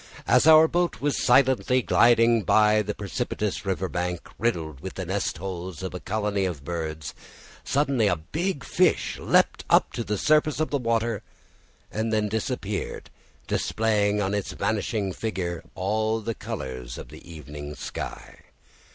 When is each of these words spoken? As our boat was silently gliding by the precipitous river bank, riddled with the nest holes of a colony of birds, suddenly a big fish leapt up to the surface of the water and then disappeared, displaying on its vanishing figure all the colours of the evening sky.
As 0.25 0.47
our 0.47 0.67
boat 0.67 0.99
was 0.99 1.21
silently 1.23 1.83
gliding 1.83 2.41
by 2.41 2.81
the 2.81 2.95
precipitous 2.95 3.67
river 3.67 3.87
bank, 3.87 4.27
riddled 4.39 4.79
with 4.79 4.95
the 4.95 5.05
nest 5.05 5.37
holes 5.37 5.83
of 5.83 5.93
a 5.93 5.99
colony 5.99 6.43
of 6.43 6.65
birds, 6.65 7.13
suddenly 7.63 8.07
a 8.07 8.15
big 8.15 8.63
fish 8.63 9.19
leapt 9.19 9.63
up 9.69 9.93
to 9.93 10.03
the 10.03 10.17
surface 10.17 10.59
of 10.59 10.71
the 10.71 10.79
water 10.79 11.21
and 11.91 12.11
then 12.11 12.29
disappeared, 12.29 13.11
displaying 13.45 14.19
on 14.19 14.33
its 14.33 14.53
vanishing 14.53 15.13
figure 15.13 15.63
all 15.75 16.19
the 16.19 16.33
colours 16.33 16.97
of 16.97 17.09
the 17.09 17.23
evening 17.31 17.75
sky. 17.75 18.45